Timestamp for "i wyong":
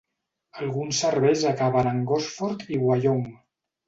2.79-3.21